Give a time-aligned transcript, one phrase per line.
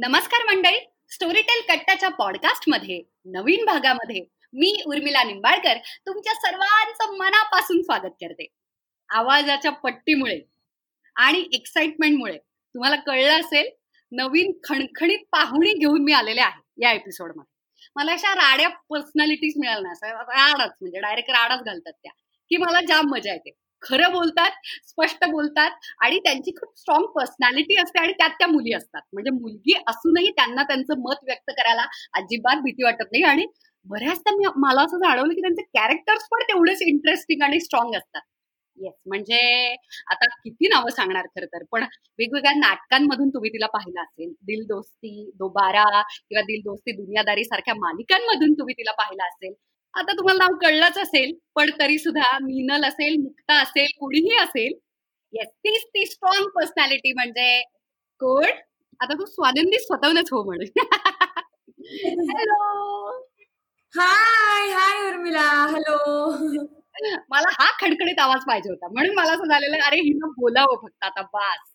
[0.00, 0.78] नमस्कार मंडळी.
[1.10, 3.00] स्टोरीटेल कट्टाच्या पॉडकास्टमध्ये
[3.34, 4.20] नवीन भागामध्ये
[4.54, 8.46] मी उर्मिला निंबाळकर तुमच्या सर्वांचं मनापासून स्वागत करते.
[9.10, 10.38] आवाजाच्या पट्टीमुळे
[11.16, 13.68] आणि एक्साइटमेंटमुळे तुम्हाला कळलं असेल
[14.12, 17.56] नवीन खणखणीत पाहुणी घेऊन मी आलेले आहे या एपिसोडमध्ये
[17.96, 22.12] मला अशा राड्या पर्सनॅलिटीज मिळाल्या ना राडच म्हणजे डायरेक्ट राडाच घालतात त्या.
[22.50, 23.50] की मला जाम मजा येते.
[23.82, 24.52] खरं बोलतात
[24.86, 25.70] स्पष्ट बोलतात
[26.00, 29.00] आणि त्यांची खूप स्ट्रॉंग पर्सनॅलिटी असते आणि त्यात त्या मुली असतात.
[29.12, 33.46] म्हणजे मुलगी असूनही त्यांना त्यांचं मत व्यक्त करायला अजिबात भीती वाटत नाही आणि
[33.86, 38.20] बऱ्याचदा मी मला असं जाणवलं की त्यांचे कॅरेक्टर्स पण तेवढेच इंटरेस्टिंग आणि स्ट्रॉंग असतात.
[38.78, 39.38] येस म्हणजे
[40.08, 41.84] आता किती नावं सांगणार खरं तर पण
[42.18, 44.32] वेगवेगळ्या नाटकांमधून तुम्ही तिला पाहिलं असेल.
[44.42, 49.52] दिल दोस्ती दोबारा किंवा दिल दोस्ती दुनियादारी सारख्या मालिकांमधून तुम्ही तिला पाहिलं असेल.
[49.98, 54.72] आता तुम्हाला नाव कळलंच असेल पण तरी सुद्धा मीनल असेल मुक्ता असेल कुणीही असेल
[55.32, 57.60] येस तीच ती स्ट्रॉंग पर्सनॅलिटी म्हणजे
[58.20, 58.44] कोण?
[59.00, 60.66] आता तू स्वानंदी स्वतःहूनच हो म्हणून.
[62.30, 63.10] Hello
[63.94, 65.96] hi hi Urmila hello
[67.30, 71.22] मला हा खडखडीत आवाज पाहिजे होता म्हणून मला असं झालेलं अरे हिनं बोलावं फक्त आता
[71.34, 71.74] बास.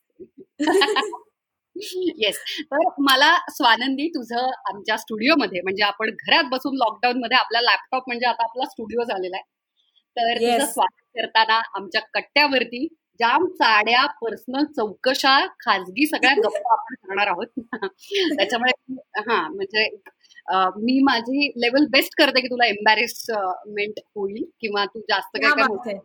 [1.75, 8.03] येस तर मला स्वानंदी तुझं आमच्या स्टुडिओमध्ये म्हणजे आपण घरात बसून लॉकडाऊन मध्ये आपला लॅपटॉप
[8.07, 9.51] म्हणजे आता आपला स्टुडिओ झालेला आहे.
[10.17, 12.87] तर तुझं स्वागत करताना आमच्या कट्ट्यावरती
[13.19, 17.47] जाम चाड्या पर्सनल चौकशा खाजगी सगळ्या गप्पा आपण करणार आहोत.
[18.35, 19.87] त्याच्यामुळे हा म्हणजे
[20.77, 25.97] मी माझी लेवल बेस्ट करते की तुला एम्बॅरेसमेंट होईल किंवा तू जास्त काय काय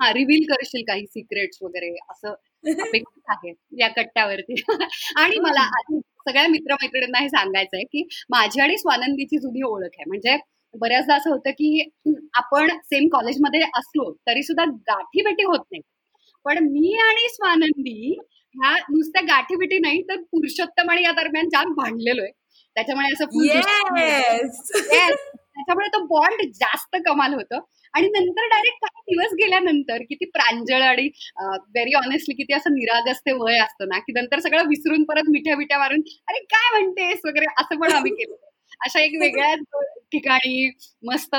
[0.00, 3.52] हा रिव्हील करशील काही सिक्रेट्स वगैरे असं अपेक्षित आहे.
[3.80, 4.54] या कट्ट्यावरती.
[5.16, 10.04] आणि मला आधी सगळ्या मित्रमैत्रिणींना हे सांगायचं आहे की माझी आणि स्वानंदीची जुनी ओळख आहे.
[10.06, 10.36] म्हणजे
[10.74, 11.88] बऱ्याचदा असं होतं की
[12.34, 15.82] आपण सेम कॉलेजमध्ये असलो तरी सुद्धा गाठी भेटी होत नाही.
[16.44, 18.18] पण मी आणि स्वानंदी
[18.54, 22.32] ह्या नुसत्या गाठी भेटी नाही तर पुरुषोत्तम आणि या दरम्यान जाम भांडलेलो आहे.
[22.76, 23.24] त्याच्यामुळे असं
[25.54, 27.58] त्याच्यामुळे तो बॉन्ड जास्त कमाल होतं.
[27.94, 33.58] आणि नंतर डायरेक्ट काही दिवस गेल्यानंतर किती प्रांजळ आणि व्हेरी ऑनेस्टली किती असं निरागसते वय
[33.58, 37.20] असतं ना की नंतर सगळं विसरून परत मिठ्या मिठ्या मारून अरे काय म्हणतेस?
[37.24, 38.34] वगैरे असं पण आम्ही केलं.
[38.80, 39.54] अशा एक वेगळ्या
[40.12, 40.68] ठिकाणी
[41.02, 41.34] मस्त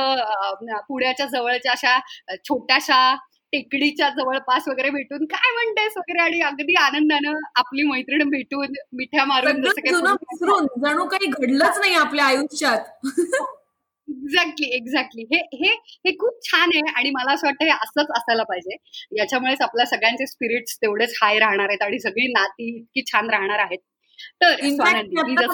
[0.88, 1.98] पुण्याच्या जवळच्या अशा
[2.46, 3.16] छोट्याशा
[3.54, 5.94] टेकडीच्या जवळपास वगैरे भेटून काय म्हणतेस?
[5.98, 13.08] वगैरे आणि अगदी आनंदानं आपली मैत्रीण भेटून मिठ्या मारून जणू काही घडलंच नाही आपल्या आयुष्यात.
[14.10, 15.72] एक्झॅक्टली एक्झॅक्टली हे हे
[16.06, 18.76] हे खूप छान आहे आणि मला असं वाटतं हे असंच असायला पाहिजे.
[19.18, 23.80] याच्यामुळेच आपल्या सगळ्यांचे स्पिरिट्स तेवढेच हाय राहणार आहेत आणि सगळी नाती इतकी छान राहणार आहेत.
[24.42, 24.56] तर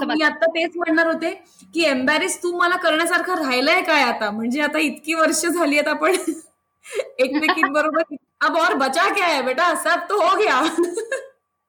[0.05, 1.31] मी आता तेच म्हणणार होते
[1.73, 4.29] की एम्बॅरेस तू मला करण्यासारखं राहिलंय काय आता?
[4.31, 6.15] म्हणजे आता इतकी वर्ष झाली आहेत आपण
[7.19, 9.73] एकमेकींबरोबर अब और बचा क्या है बेटा?
[9.75, 10.61] सब तो हो गया.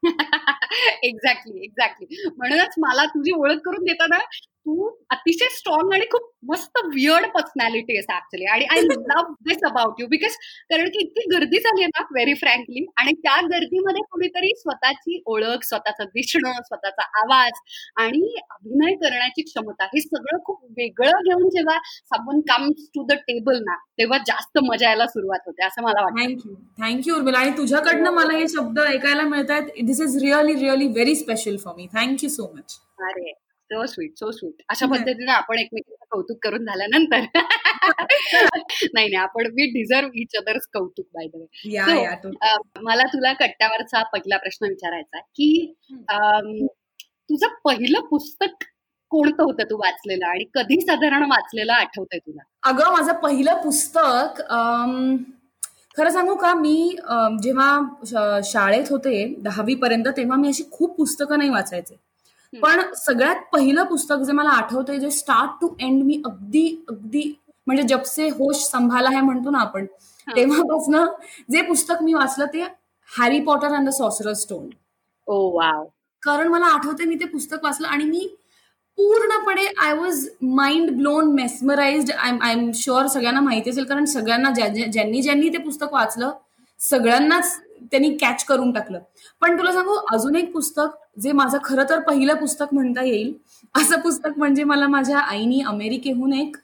[1.02, 4.18] एक्झॅक्टली एक्झॅक्टली म्हणूनच मला तुझी ओळख करून देताना
[4.66, 10.00] तू अतिशय स्ट्रॉंग आणि खूप मस्त वियर्ड पर्सनॅलिटी आहे ऍक्च्युली आणि I love this about
[10.00, 10.34] you because
[10.70, 15.64] कारण की इतकी गर्दी झाली आहे ना व्हेरी फ्रँकली आणि त्या गर्दीमध्ये कुणीतरी स्वतःची ओळख
[15.64, 17.60] स्वतःचं दिसणं स्वतःचा आवाज
[17.96, 23.58] आणि अभिनय करण्याची क्षमता हे सगळं खूप वेगळं घेऊन जेव्हा साबून कम्स टू द टेबल
[23.60, 26.22] ना तेव्हा जास्त मजा यायला सुरुवात होते असं मला वाटतं.
[26.22, 30.86] थँक्यू थँक्यू उर्मिला आणि तुझ्याकडनं मला हे शब्द ऐकायला मिळत आहेत this is really really
[30.88, 33.32] very special for me thank you so much अरे.
[33.70, 37.24] सो स्वीट सो स्वीट अशा पद्धतीने आपण एकमेकांचं कौतुक करून झाल्यानंतर
[37.84, 42.30] नाही नाही आपण वी डिझर्व इच अदर्स कौतुक बाय द
[42.82, 45.74] मला तुला कट्ट्यावरचा पहिला प्रश्न विचारायचा की
[47.30, 48.64] तुझं पहिलं पुस्तक
[49.12, 52.42] कोणतं होतं तू वाचलेलं आणि कधी साधारण वाचलेलं आठवतंय तुला?
[52.62, 54.40] अगं माझं पहिलं पुस्तक
[55.96, 56.96] खरं सांगू का मी
[57.42, 61.94] जेव्हा शाळेत होते दहावी पर्यंत तेव्हा मी अशी खूप पुस्तकं नाही वाचायचे.
[62.62, 67.32] पण सगळ्यात पहिलं पुस्तक जे मला आठवतंय जे स्टार्ट टू एंड मी अगदी अगदी
[67.66, 69.86] म्हणजे जबसे होश संभाला आहे म्हणतो ना आपण
[70.26, 70.96] तेव्हापासून
[71.50, 72.62] जे पुस्तक मी वाचलं ते
[73.08, 74.68] Harry Potter and the sorcerer stone
[75.26, 75.84] oh wow.
[76.22, 78.26] कारण मला आठवते मी ते पुस्तक वाचलं आणि मी
[78.98, 84.50] पूर्णपणे I was mind blown mesmerise I I am sure सगळ्यांना माहिती असेल कारण सगळ्यांना
[84.50, 86.30] ज्यांनी ज्यांनी ते पुस्तक वाचलं
[86.80, 88.98] सगळ्यांनाच त्यांनी कॅच करून टाकलं.
[89.42, 93.32] पण तुला सांगू अजून एक पुस्तक जे माझं खरं तर पहिलं पुस्तक म्हणता येईल
[93.74, 96.56] असं पुस्तक म्हणजे मला माझ्या आईनी अमेरिकेहून एक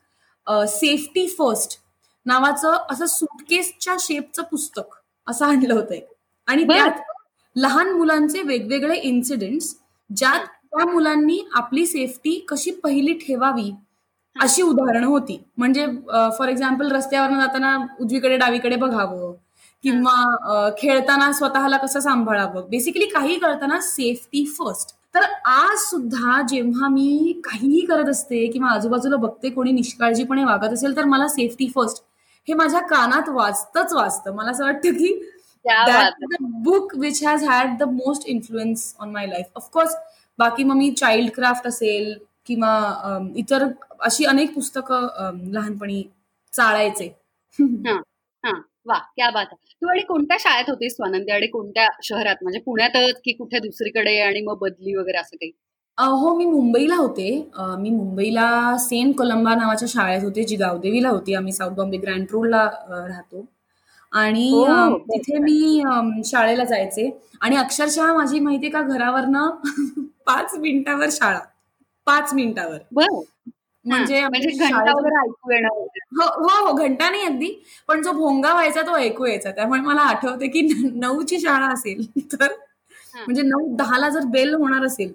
[0.70, 1.79] सेफ्टी फर्स्ट
[2.26, 4.94] नावाचं असं सुटकेसच्या शेपचं पुस्तक
[5.26, 5.94] असं आणलं होतं
[6.49, 7.00] आणि त्यात
[7.56, 9.75] लहान मुलांचे वेगवेगळे इन्सिडेंट्स
[10.11, 13.70] ज्यात त्या मुलांनी आपली सेफ्टी कशी पहिली ठेवावी
[14.37, 15.38] अशी उदाहरणं होती.
[15.56, 15.87] म्हणजे
[16.38, 19.32] फॉर एक्झाम्पल रस्त्यावरनं जाताना उजवीकडे डावीकडे बघावं
[19.84, 22.69] किंवा खेळताना स्वतःला कसं सांभाळावं?
[22.70, 29.17] बेसिकली काही कळताना सेफ्टी फर्स्ट तर आज सुद्धा जेव्हा मी काहीही करत असते किंवा आजूबाजूला
[29.17, 32.02] बघते कोणी निष्काळजीपणे वागत असेल तर मला सेफ्टी फर्स्ट
[32.49, 35.12] हे माझ्या कानात वाचतच वाचतं मला असं वाटतं की
[36.64, 39.94] book which has had the most influence on my life of course
[40.38, 42.14] बाकी मग मी चाइल्ड क्राफ्ट असेल
[42.46, 43.67] किंवा इतर
[44.00, 46.02] अशी अनेक पुस्तकं लहानपणी
[46.52, 47.14] चाळायचे.
[48.87, 51.32] वा क्या बात तू आणि कोणत्या शाळेत होतीस स्वानंदी?
[51.32, 52.37] आणि कोणत्या शहरात?
[52.43, 55.50] म्हणजे पुण्यातच की कुठे दुसरीकडे आणि मग बदली वगैरे असं काही?
[55.99, 57.50] हो मी मुंबईला होते.
[57.58, 61.34] मी मुंबईला सेंट कोलंबा नावाच्या शाळेत होते जी गावदेवीला होती.
[61.34, 63.44] आम्ही साऊथ बॉम्बे ग्रँड रोडला राहतो.
[64.12, 64.50] आणि
[64.99, 65.82] तिथे मी
[66.25, 67.20] शाळेला जायचे.
[67.40, 69.50] आणि अक्षरशः माझी माहितीये का घरावरनं
[70.26, 71.40] पाच मिनिटावर शाळा.
[72.06, 72.78] पाच मिनिटावर.
[73.84, 75.73] म्हणजे घंटा वगैरे ऐकू येणार
[76.17, 77.49] हो हो हो घंटा नाही अगदी.
[77.88, 79.50] पण जो भोंगा व्हायचा तो ऐकू यायचा.
[79.50, 80.61] त्यामुळे मला आठवते की
[80.94, 82.52] नऊची शाळा असेल तर
[83.17, 85.12] म्हणजे नऊ दहाला जर बेल होणार असेल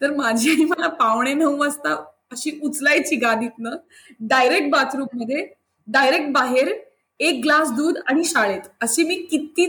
[0.00, 1.94] तर माझी आई मला पावणे नऊ वाजता
[2.32, 3.76] अशी उचलायची गादीतनं
[4.20, 5.46] डायरेक्ट बाथरूममध्ये
[5.88, 6.72] डायरेक्ट बाहेर
[7.20, 8.60] एक ग्लास दूध आणि शाळेत.
[8.80, 9.66] अशी मी किती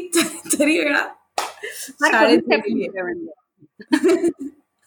[0.54, 1.04] तरी वेळा
[1.72, 2.50] शाळेत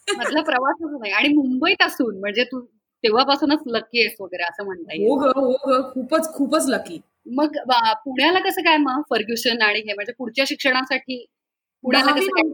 [0.07, 1.13] म्हटलं प्रवासच नाही.
[1.13, 2.61] आणि मुंबईत असून म्हणजे तू
[3.05, 5.09] तेव्हापासूनच लकी आहेस वगैरे असं म्हणता येईल.
[5.09, 7.01] हो हो खूपच खूपच लकी
[7.37, 7.57] मग
[8.05, 9.01] पुण्याला कसं काय मग?
[9.11, 11.25] फर्ग्युशन आणि हे म्हणजे पुढच्या शिक्षणासाठी
[11.85, 12.51] पुण्याला कसं काय?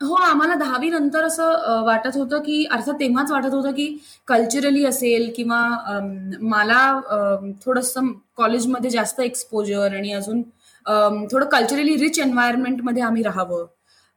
[0.00, 3.86] हो आम्हाला दहावी नंतर असं वाटत होतं की अर्थात तेव्हाच वाटत होतं की
[4.28, 5.58] कल्चरली असेल किंवा
[6.42, 6.78] मला
[7.64, 7.92] थोडस
[8.36, 10.42] कॉलेजमध्ये जास्त एक्सपोजर आणि अजून
[11.32, 13.66] थोडं कल्चरली रिच एन्व्हायरमेंटमध्ये आम्ही राहावं.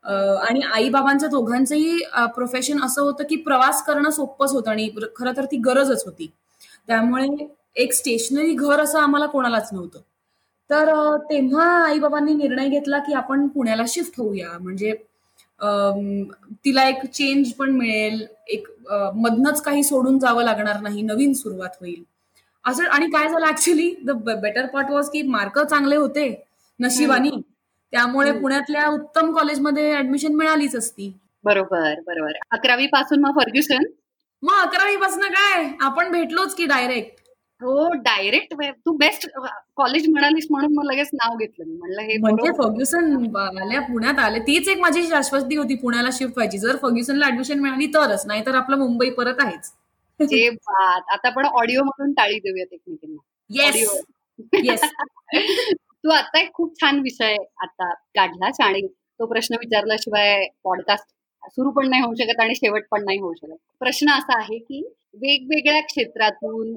[0.05, 1.99] आणि आई बाबांचं दोघांचंही
[2.35, 6.31] प्रोफेशन असं होतं की प्रवास करणं सोपंच होतं आणि खरं तर ती गरजच होती.
[6.87, 7.27] त्यामुळे
[7.75, 9.99] एक स्टेशनरी घर असं आम्हाला कोणालाच नव्हतं.
[10.69, 14.57] तर तेव्हा आई बाबांनी निर्णय घेतला की आपण पुण्याला शिफ्ट होऊया.
[14.61, 14.93] म्हणजे
[16.65, 18.25] तिला एक चेंज पण मिळेल.
[18.47, 18.67] एक
[19.15, 21.01] मधनच काही सोडून जावं लागणार नाही.
[21.01, 22.03] नवीन सुरुवात होईल.
[22.65, 24.11] असं आणि काय झालं actually the
[24.41, 26.29] better part was की मार्क चांगले होते.
[26.79, 27.29] नशिबानी.
[27.93, 31.11] त्यामुळे पुण्यातल्या उत्तम कॉलेजमध्ये ऍडमिशन मिळालीच असती.
[31.43, 32.31] बरोबर बरोबर.
[32.51, 33.83] अकरावी पासून मग फर्ग्युसन?
[34.43, 35.67] मग अकरावी पासून काय?
[35.81, 37.21] आपण भेटलोच की डायरेक्ट
[37.61, 38.53] हो डायरेक्ट
[38.85, 39.27] तू बेस्ट
[39.75, 41.75] कॉलेज म्हणालीस म्हणून मग लगेच नाव घेतलं मी.
[41.77, 44.39] म्हणलं हे म्हणजे फर्ग्युसन आल्या पुण्यात आले.
[44.39, 46.57] तीच एक माझी शाश्वती होती पुण्याला शिफ्ट व्हायची.
[46.57, 49.71] जर फर्ग्युसनला ऍडमिशन मिळाली तरच नाही तर आपलं मुंबई परत आहेच.
[50.19, 51.01] जे बात.
[51.11, 53.21] आता आपण ऑडिओ मधून टाळी देऊयात एकमेकांना.
[53.49, 54.81] येस
[56.03, 58.81] तू आता एक खूप छान विषय आता काढलास आणि
[59.19, 61.05] तो प्रश्न विचारल्याशिवाय पॉडकास्ट
[61.49, 63.55] सुरू पण नाही होऊ शकत आणि शेवट पण नाही होऊ शकत.
[63.79, 64.81] प्रश्न असा आहे की
[65.21, 66.71] वेगवेगळ्या क्षेत्रातून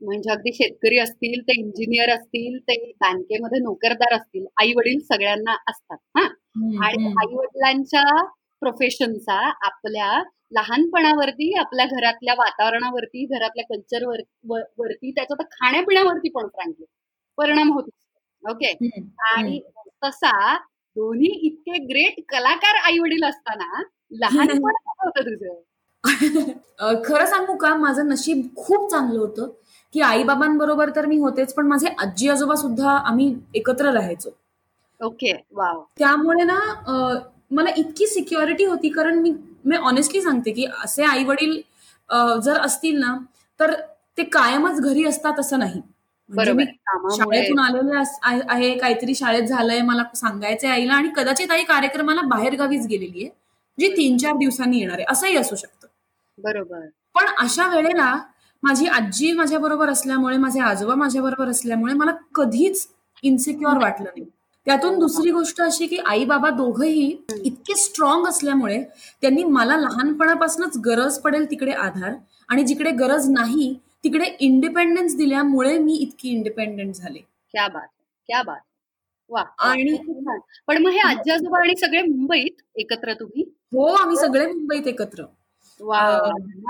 [0.00, 5.96] म्हणजे अगदी शेतकरी असतील ते इंजिनियर असतील ते बँकेमध्ये नोकरदार असतील आई वडील सगळ्यांना असतात
[6.16, 6.24] हा?
[6.84, 8.02] आणि आई वडिलांच्या
[8.62, 10.22] प्रोफेशनचा आपल्या
[10.52, 14.04] लहानपणावरती आपल्या घरातल्या वातावरणावरती घरातल्या कल्चर
[14.78, 16.84] वरती त्याचा तर खाण्यापिण्यावरती पण फ्रँकली
[17.38, 17.88] परिणाम होतो.
[18.44, 18.72] ओके.
[19.26, 19.60] आणि
[20.04, 20.54] तसा
[20.96, 23.82] दोन्ही इतके ग्रेट कलाकार आई वडील असताना
[24.12, 24.74] लहानपण
[25.04, 25.60] होतं तुझं.
[27.04, 27.74] खरं सांगू का?
[27.74, 29.50] माझं नशीब खूप चांगलं होतं.
[29.94, 34.30] की आई बाबांबरोबर तर मी होतेच पण माझे आजी आजोबा सुद्धा आम्ही एकत्र राहायचो.
[35.00, 35.32] ओके.
[35.52, 35.82] वाव.
[35.98, 36.58] त्यामुळे ना
[37.50, 39.32] मला इतकी सिक्युरिटी होती कारण मी
[39.64, 41.60] मी ऑनेस्टली सांगते की असे आई वडील
[42.42, 43.16] जर असतील ना
[43.60, 43.72] तर
[44.18, 45.80] ते कायमच घरी असतात असं नाही.
[46.30, 46.64] म्हणजे
[47.16, 48.02] शाळेतून आलेले
[48.48, 53.30] आहे काहीतरी शाळेत झालंय मला सांगायचंय आईला आणि कदाचित आई कार्यक्रमाला बाहेर गावीच गेलेली आहे.
[53.78, 55.86] जी तीन चार दिवसांनी येणार आहे असंही असू शकतं.
[56.38, 56.86] बरोबर.
[57.14, 58.14] पण अशा वेळेला
[58.62, 62.86] माझी आजी माझ्या बरोबर असल्यामुळे माझे आजोबा माझ्या बरोबर असल्यामुळे मला कधीच
[63.24, 64.24] इन्सिक्युअर वाटलं नाही.
[64.66, 68.82] त्यातून दुसरी गोष्ट अशी की आई बाबा दोघंही इतके स्ट्रॉंग असल्यामुळे
[69.22, 72.14] त्यांनी मला लहानपणापासूनच गरज पडेल तिकडे आधार
[72.48, 73.74] आणि जिकडे गरज नाही
[74.04, 77.18] तिकडे इंडिपेंडन्स दिल्यामुळे मी इतकी इंडिपेंडेंट झाले.
[77.54, 77.86] क्या बात
[78.28, 78.60] क्या बात
[79.30, 79.96] वा आणि
[80.68, 83.42] पण मग हे आजी आजोबा आणि सगळे मुंबईत एकत्र तुम्ही?
[83.74, 85.24] हो आम्ही सगळे मुंबईत एकत्र.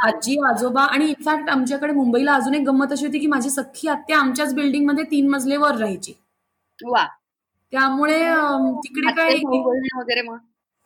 [0.05, 4.19] आजी आजोबा आणि इनफॅक्ट आमच्याकडे मुंबईला अजून एक गंमत अशी होती की माझी सख्खी आत्या
[4.19, 6.12] आमच्याच बिल्डिंगमध्ये तीन मजलेवर राहायची.
[6.79, 7.05] वा.
[7.73, 8.19] त्यामुळे
[8.79, 9.35] तिकडे काय
[9.99, 10.37] वगैरे मग?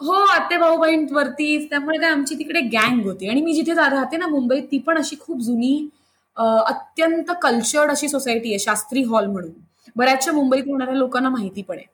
[0.00, 3.28] हो आत्ते भाऊ बहीण वरती त्यामुळे काय आमची तिकडे गँग होती.
[3.28, 5.88] आणि मी जिथे राहते ना मुंबईत ती पण अशी खूप जुनी
[6.38, 9.50] अत्यंत कल्चर्ड अशी सोसायटी आहे शास्त्री हॉल म्हणून.
[9.96, 11.86] बऱ्याचशा मुंबईत येणाऱ्या लोकांना माहिती पण आहे.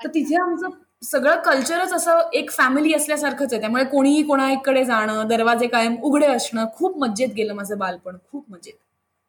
[0.00, 0.68] तर तिथे आमचं
[1.02, 3.60] सगळं कल्चरच असं एक फॅमिली असल्यासारखंच आहे.
[3.60, 8.16] त्यामुळे कोणीही कोणाकडे जाणं दरवाजे कायम उघडे असणं खूप मज्जेत गेलं माझं बालपण.
[8.32, 8.74] खूप मजेत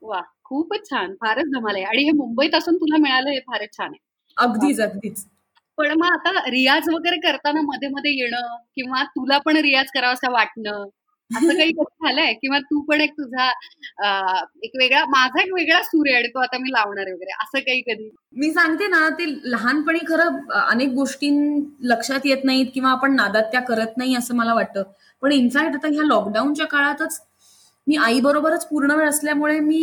[0.02, 1.14] वा खूपच छान.
[1.14, 1.84] फारच धमाल आहे.
[1.84, 4.00] आणि हे मुंबईत असून तुला मिळालं हे फारच छान आहे.
[4.38, 5.26] अगदीच अगदीच.
[5.78, 10.86] पण मग आता रियाज वगैरे करताना मध्ये मध्ये येणं किंवा तुला पण रियाज करावासा वाटणं
[11.32, 12.34] असं काही झालंय?
[12.34, 13.46] किंवा तू पण एक तुझा
[14.64, 17.82] एक वेगळा माझा एक वेगळा सूर्य आहे आणि तो आता मी लावणार वगैरे असं काही
[17.82, 18.10] कधी?
[18.34, 21.30] मी सांगते ना ते लहानपणी खरं अनेक गोष्टी
[21.90, 24.84] लक्षात येत नाहीत किंवा आपण नादात त्या करत नाही असं मला वाटतं.
[25.24, 27.22] पण इनफॅक्ट आता ह्या लॉकडाऊनच्या काळातच
[27.88, 29.80] मी आई बरोबरच पूर्ण वेळ असल्यामुळे मी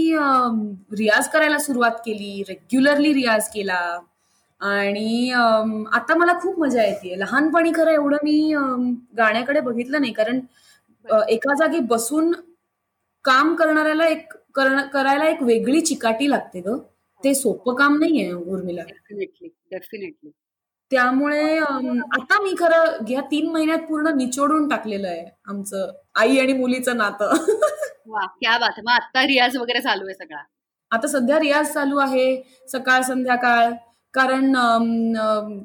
[0.98, 3.78] रियाज करायला सुरुवात केली रेग्युलरली रियाज केला.
[4.60, 5.30] आणि
[5.92, 8.52] आता मला खूप मजा येते लहानपणी खरं एवढं मी
[9.18, 10.40] गाण्याकडे बघितलं नाही कारण
[11.28, 12.32] एका जागी बसून
[13.24, 16.76] काम करणाऱ्याला एक करायला एक वेगळी चिकाटी लागते ग.
[17.22, 18.82] ते सोपं काम नाहीये उर्मिला.
[18.82, 20.30] डेफिनेटली डेफिनेटली
[20.90, 26.96] त्यामुळे आता मी खरं या तीन महिन्यात पूर्ण निचोडून टाकलेलं आहे आमचं आई आणि मुलीचं
[26.96, 27.34] नातं.
[28.06, 30.42] वा क्या बात मग आता रियाज वगैरे चालू आहे सगळा.
[30.92, 32.42] आता सध्या रियाज चालू आहे
[32.72, 33.72] सकाळ संध्याकाळ.
[34.14, 34.52] कारण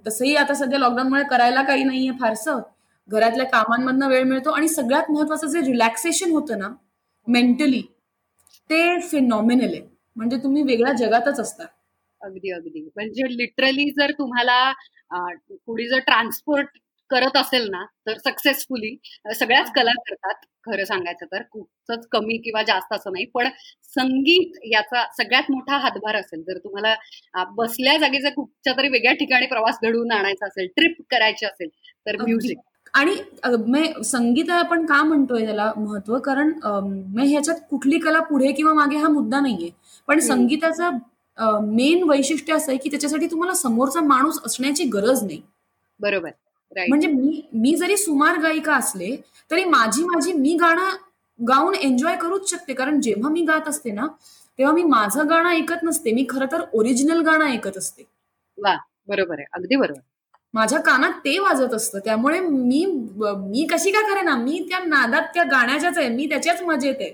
[0.05, 2.59] तसंही आता सध्या लॉकडाऊनमुळे करायला काही नाहीये फारसं.
[3.09, 6.69] घरातल्या कामांमधनं वेळ मिळतो आणि सगळ्यात महत्वाचं जे रिलॅक्सेशन होतं ना
[7.27, 7.81] मेंटली
[8.69, 9.81] ते फिनॉमिनल आहे.
[10.15, 11.65] म्हणजे तुम्ही वेगळ्या जगातच असता.
[12.21, 12.81] अगदी अगदी.
[12.95, 14.71] म्हणजे लिटरली जर तुम्हाला
[15.65, 16.67] पुढे जर ट्रान्सपोर्ट
[17.11, 18.95] करत असेल ना तर सक्सेसफुली
[19.35, 20.35] सगळ्याच कला करतात.
[20.65, 23.25] खरं सांगायचं तर खूपच कमी किंवा जास्त असं नाही.
[23.33, 23.47] पण
[23.95, 26.41] संगीत याचा सगळ्यात मोठा हातभार असेल.
[26.43, 26.95] जर तुम्हाला
[27.57, 31.69] बसल्या जागेचा कुठच्या तरी वेगळ्या ठिकाणी प्रवास घडवून आणायचा असेल ट्रिप करायची असेल
[32.05, 32.57] तर म्युझिक
[32.97, 33.15] आणि
[34.05, 36.17] संगीत आपण का म्हणतोय त्याला महत्त्व?
[36.19, 36.51] कारण
[37.19, 39.69] ह्याच्यात कुठली कला पुढे किंवा मागे हा मुद्दा नाहीये.
[40.07, 40.97] पण संगीताचं
[41.65, 45.41] मेन वैशिष्ट्य असं आहे की त्याच्यासाठी तुम्हाला समोरचा माणूस असण्याची गरज नाही.
[45.99, 46.29] बरोबर.
[46.71, 49.15] म्हणजे मी मी जरी सुमार गायिका असले
[49.51, 50.95] तरी माझी माझी मी गाणं
[51.39, 52.73] गाऊन एन्जॉय करूच शकते.
[52.73, 54.07] कारण जेव्हा मी गात असते ना
[54.59, 56.11] तेव्हा मी माझं गाणं ऐकत नसते.
[56.13, 58.03] मी खरं तर ओरिजिनल गाणं ऐकत असते.
[58.57, 58.75] वा
[59.07, 59.45] बरोबर आहे.
[59.53, 59.99] अगदी बरोबर.
[60.53, 61.99] माझ्या कानात ते वाजत असतं.
[62.05, 62.85] त्यामुळे मी
[63.49, 66.09] मी कशी का करे ना मी त्या नादात त्या गाण्याच्याच आहे.
[66.09, 67.11] मी त्याच्याच मजेत आहे.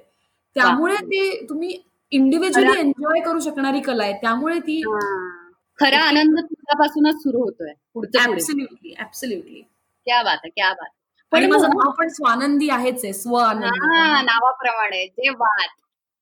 [0.55, 1.77] त्यामुळे ते तुम्ही
[2.11, 4.13] इंडिव्हिज्युअली एन्जॉय करू शकणारी कला आहे.
[4.21, 4.81] त्यामुळे ती
[5.79, 7.73] खरा आनंद तुझ्यापासूनच सुरू होतोय.
[7.93, 9.61] पुढचं ऍब्सल्युटली ऍब्सल्युटली
[10.07, 10.89] क्या बात आहे क्या बात
[11.31, 13.13] पण माझं नाव पण स्वानंदी आहेच आहे.
[13.13, 13.91] स्व आनंद.
[14.25, 15.05] नावाप्रमाणे.
[15.07, 15.69] जे वाद.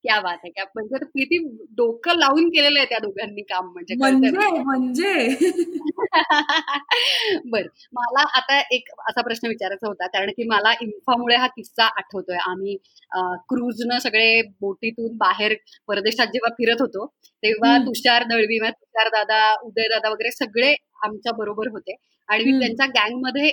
[0.04, 1.38] क्या बात आहे क्या म्हणजे किती
[1.76, 5.28] डोकं लावून केलेलं आहे त्या दोघांनी काम म्हणजे म्हणजे म्हणजे.
[7.46, 12.36] बर मला आता एक असा प्रश्न विचारायचा होता कारण की मला इन्फामुळे हा किस्सा आठवतोय.
[12.46, 12.76] आम्ही
[13.48, 15.54] क्रूजनं सगळे बोटीतून बाहेर
[15.88, 17.06] परदेशात जेव्हा फिरत होतो
[17.42, 21.96] तेव्हा तुषार दळवी तुषार दादा उदय दादा वगैरे सगळे आमच्या बरोबर होते.
[22.28, 23.50] आणि मी त्यांच्या गँगमध्ये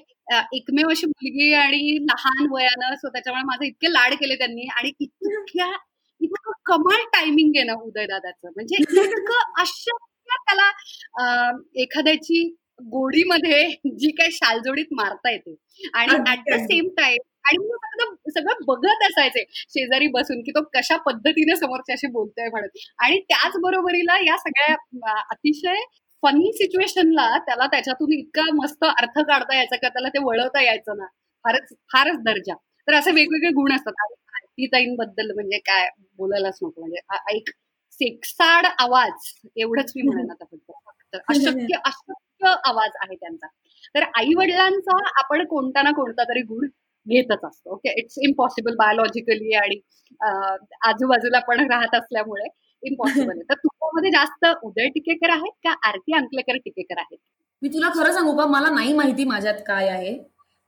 [0.54, 5.22] एकमेव अशी मुलगी आणि लहान वयानं सो त्याच्यामुळे माझे इतके लाड केले त्यांनी आणि इतक्या
[5.66, 5.78] इतकं
[6.70, 8.50] कमाल टायमिंग आहे ना उदयदादाचं.
[8.56, 8.84] म्हणजे इतकं
[9.62, 9.92] अशक्य
[10.40, 10.70] त्याला
[11.76, 12.44] एखाद्याची
[12.92, 13.64] गोडीमध्ये
[13.96, 15.56] जी काही शालजोडीत मारता येते.
[15.94, 20.98] आणि ऍट द सेम टाइम आणि मी सगळं बघत असायचे शेजारी बसून की तो कशा
[21.06, 24.76] पद्धतीने समोरच्याशी बोलतोय म्हणत आणि त्याचबरोबरीला या सगळ्या
[25.32, 25.82] अतिशय
[26.24, 31.06] फनी सिच्युएशनला त्याला त्याच्यातून इतका मस्त अर्थ काढता यायचा का त्याला ते वळवता यायचं ना.
[31.46, 32.54] फारच फारच दर्जा.
[32.88, 33.94] तर असे वेगवेगळे गुण असतात.
[34.66, 36.82] ताईंबद्दल म्हणजे काय बोलायलाच नको.
[36.82, 37.50] म्हणजे एक
[37.92, 41.16] सेक्साड आवाज एवढंच मी म्हणेन आता फक्त.
[41.28, 43.48] अशक्य अशक्य आवाज आहे त्यांचा.
[43.96, 46.68] तर आई वडिलांचा आपण कोणता ना कोणता तरी गुण
[47.08, 47.74] घेतच असतो.
[47.74, 47.94] ओके?
[48.00, 49.80] इट्स इम्पॉसिबल बायोलॉजिकली आणि
[50.82, 52.48] आजूबाजूला पण राहत असल्यामुळे
[52.84, 53.42] इम्पॉसिबल आहे.
[53.50, 57.18] तर तुझ्यामध्ये जास्त उदय टिकेकर आहेत का आरती अंकलेकर टिकेकर आहेत
[57.62, 60.18] मी तुला खरं सांगू का मला नाही माहिती माझ्यात काय आहे.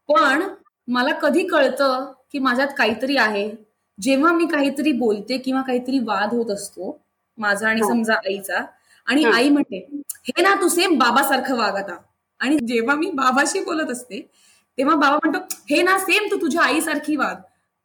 [0.10, 0.44] पण
[0.88, 3.50] मला कधी कळतं की माझ्यात काहीतरी आहे.
[3.98, 6.98] जेव्हा मी काहीतरी बोलते किंवा काहीतरी वाद होत असतो
[7.38, 8.64] माझा आणि समजा आईचा
[9.08, 9.78] आणि आई म्हणते
[10.28, 11.96] हे ना तू सेम बाबासारखं वाग आता.
[12.40, 14.20] आणि जेव्हा मी बाबाशी बोलत असते
[14.78, 17.36] तेव्हा बाबा म्हणतो हे ना सेम तू तुझ्या आईसारखी वाग.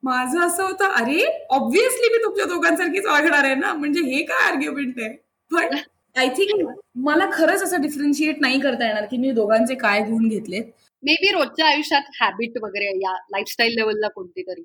[0.02, 5.00] माझं असं होतं अरे ऑब्व्हियसली मी तुमच्या दोघांसारखीच वागणार आहे ना म्हणजे हे काय आर्ग्युमेंट
[5.00, 5.08] आहे?
[5.50, 5.76] पण
[6.16, 6.68] आय थिंक
[7.04, 10.64] मला खरंच असं डिफरन्शिएट नाही करता येणार की मी दोघांचे काय गुण घेतलेत.
[11.02, 14.62] मे बी रोजच्या आयुष्यात हॅबिट वगैरे या लाईफस्टाईल लेवलला कोणती तरी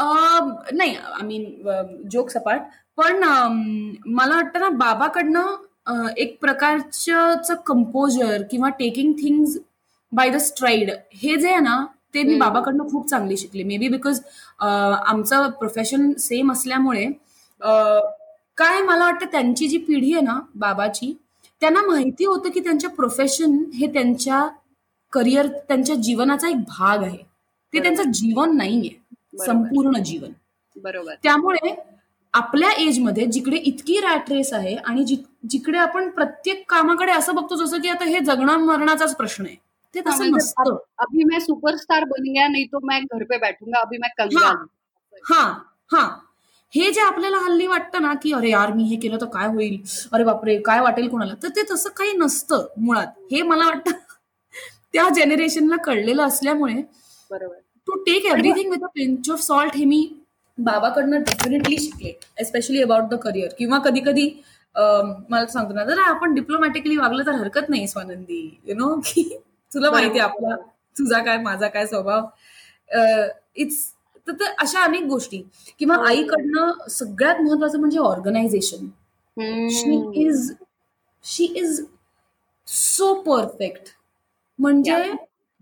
[0.00, 1.44] नाही आय मीन
[2.10, 2.60] जोक सपाट
[2.98, 9.58] पण मला वाटतं ना बाबाकडनं एक प्रकारचं कंपोजर किंवा taking things
[10.12, 13.62] by the stride हे जे आहे ना ते मी बाबाकडनं खूप चांगली शिकले.
[13.62, 14.20] मे बी बिकॉज
[14.60, 17.04] आमचं प्रोफेशन सेम असल्यामुळे
[18.58, 21.12] काय मला वाटतं त्यांची जी पिढी आहे ना बाबाची
[21.62, 24.46] त्यांना माहिती होतं की त्यांच्या प्रोफेशन हे त्यांच्या
[25.12, 27.16] करिअर त्यांच्या जीवनाचा एक भाग आहे.
[27.72, 28.90] ते त्यांचं जीवन नाहीये.
[29.46, 30.32] संपूर्ण जीवन.
[30.76, 31.14] बरोबर.
[31.22, 31.74] त्यामुळे
[32.34, 35.04] आपल्या एजमध्ये जिकडे इतकी रॅट रेस आहे आणि
[35.50, 39.56] जिकडे आपण प्रत्येक कामाकडे असं बघतो जसं की आता हे जगणं मरणाचाच प्रश्न आहे.
[39.94, 40.76] ते तसं म्हणजे नसतं.
[40.98, 44.54] अभि मैं सुपरस्टार बन गया नाही तो मैं घर पे बैठूंगा अभि मैं कंगाल
[45.24, 45.42] हा
[45.92, 46.02] हा
[46.72, 46.90] हे.
[46.92, 49.78] जे आपल्याला हल्ली वाटतं ना की अरे यार मी हे केलं तर काय होईल?
[50.12, 51.34] अरे बापरे काय वाटेल कोणाला?
[51.42, 53.06] तर ते तसं काही नसतं मुळात.
[53.32, 53.90] हे मला वाटतं
[54.92, 56.74] त्या जेनेरेशनला कळलेलं असल्यामुळे
[57.30, 57.56] बरोबर.
[57.88, 60.00] To take everything with a pinch of salt हे मी
[60.58, 64.28] बाबाकडनं डेफिनेटली शिकले एस्पेशली अबाउट द करिअर किंवा कधी कधी
[64.74, 68.40] मला सांगतो ना जर आपण डिप्लोमॅटिकली वागलं तर हरकत नाही स्वानंदी.
[68.64, 69.22] यु नो की
[69.72, 70.56] तुला माहिती आपला
[70.96, 72.26] तुझा काय माझा काय स्वभाव.
[73.56, 73.84] इट्स
[74.26, 75.42] तर अशा अनेक गोष्टी.
[75.80, 76.04] किंवा हो.
[76.04, 78.86] आईकडनं सगळ्यात महत्वाचं म्हणजे organisation
[79.70, 80.52] she is
[81.24, 81.80] she is
[82.68, 83.88] so perfect
[84.58, 84.96] म्हणजे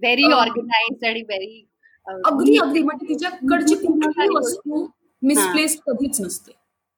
[0.02, 1.64] व्हेरी ऑर्गनाइज आणि व्हेरी
[2.06, 2.82] अगदी अगदी.
[2.82, 4.86] म्हणजे तिच्याकडची कुठलीही वस्तू
[5.22, 6.52] मिसप्लेस कधीच नसते.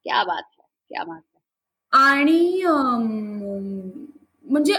[0.07, 0.43] क्या बात
[0.91, 1.21] क्या बात
[1.93, 2.63] आणि
[4.45, 4.75] म्हणजे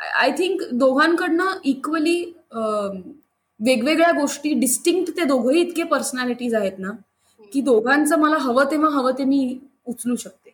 [0.00, 2.20] आय थिंक दोघांकडनं इक्वली
[3.60, 6.90] वेगवेगळ्या गोष्टी डिस्टिंक्ट ते दोघंही इतके पर्सनॅलिटीज आहेत ना
[7.52, 10.50] की दोघांचं मला हवं तेव्हा हवं ते मी उचलू शकते.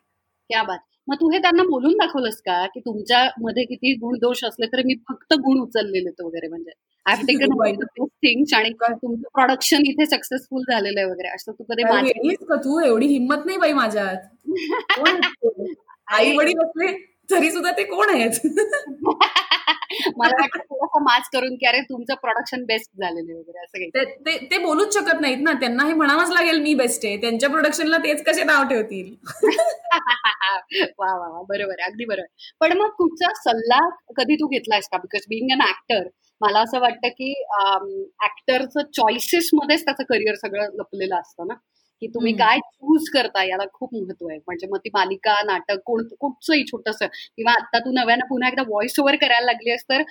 [0.51, 0.79] क्या बात
[1.09, 4.83] मग तू हे त्यांना बोलून दाखवलंस का की तुमच्या मध्ये किती गुण दोष असले तरी
[4.85, 6.71] मी फक्त गुण उचललेले वगैरे म्हणजे?
[7.09, 11.29] आय टेकन थिंग्स आणि तुमचं प्रोडक्शन इथे सक्सेसफुल झालेलं आहे वगैरे.
[11.29, 12.57] असं तू कधी का?
[12.57, 14.17] तू एवढी हिंमत नाही बाई माझ्यात.
[16.09, 18.39] आई वडील असले तरी सुद्धा ते कोण आहेत?
[20.17, 24.37] मला वाटतं थोडासा माच करून की अरे तुमचं प्रोडक्शन बेस्ट झालेलं वगैरे असं काही.
[24.51, 25.53] ते बोलूच शकत नाहीत ना.
[25.61, 27.17] त्यांना हे म्हणावंच लागेल मी बेस्ट आहे.
[27.17, 29.15] त्यांच्या प्रोडक्शनला तेच कसे नाव ठेवतील?
[30.99, 31.43] वा वा वा.
[31.49, 32.27] बरोबर अगदी बरोबर
[32.61, 33.81] पण मग कुठचा सल्ला
[34.17, 34.99] कधी तू घेतलायस का?
[34.99, 36.09] बिकॉज बिंग अन ऍक्टर
[36.41, 37.33] मला असं वाटतं की
[38.25, 41.55] ऍक्टरचं चॉईसेस मध्येच त्याचं करिअर सगळं लपलेलं असतं ना.
[42.03, 44.39] की तुम्ही काय चूज करता याला खूप महत्त्व आहे.
[44.39, 46.99] म्हणजे मग ती मालिका नाटक कोण कुठचंही छोटस.
[47.03, 50.03] किंवा आता तू नव्यानं पुन्हा एकदा व्हॉइस ओव्हर करायला लागलीस तर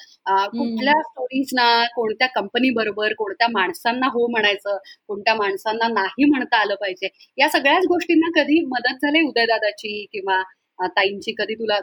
[0.51, 4.77] कुठल्या स्टोरीजना कोणत्या कंपनी बरोबर कोणत्या माणसांना हो म्हणायचं
[5.07, 7.07] कोणत्या माणसांना नाही म्हणता आलं पाहिजे.
[7.37, 10.41] या सगळ्याच गोष्टींना कधी मदत झाली उदयदादाची किंवा
[10.87, 11.31] ताईंची?
[11.37, 11.79] कधी तुला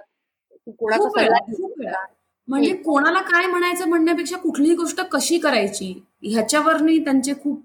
[0.68, 2.04] कोणाचा सल्ला
[2.48, 7.62] म्हणजे कोणाला काय म्हणायचं म्हणण्यापेक्षा कुठलीही गोष्ट कशी करायची ह्याच्यावरनी त्यांचे खूप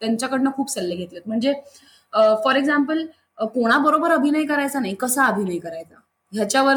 [0.00, 1.22] त्यांच्याकडनं खूप सल्ले घेतलेत.
[1.26, 1.52] म्हणजे
[2.44, 3.04] फॉर एक्झाम्पल
[3.54, 5.94] कोणाबरोबर अभिनय करायचा नाही कसा अभिनय करायचा?
[6.32, 6.76] ह्याच्यावर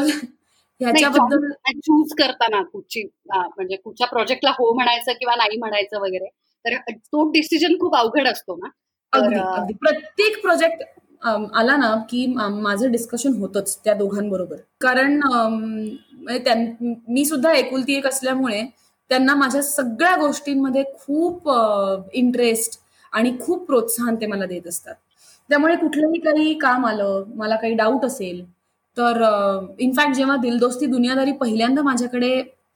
[0.80, 6.26] ह्याच्याबद्दल चूज करताना कुठची म्हणजे कुठच्या प्रोजेक्टला हो म्हणायचं किंवा नाही म्हणायचं वगैरे
[6.64, 8.68] तर तो डिसिजन खूप अवघड असतो ना.
[9.12, 10.82] प्रत्येक प्रोजेक्ट
[11.22, 14.56] आला ना की माझं डिस्कशन होतच त्या दोघांबरोबर.
[14.80, 16.54] कारण म्हणजे
[17.08, 18.62] मी सुद्धा एकुलती एक असल्यामुळे
[19.10, 21.48] त्यांना माझ्या सगळ्या गोष्टींमध्ये खूप
[22.14, 22.78] इंटरेस्ट
[23.12, 24.94] आणि खूप प्रोत्साहन ते मला देत असतात.
[25.50, 28.44] त्यामुळे कुठलंही काही काम आलं मला काही डाऊट असेल
[28.96, 29.22] तर
[29.78, 32.30] इनफॅक्ट जेव्हा दिलदोस्ती दुनियादारी पहिल्यांदा माझ्याकडे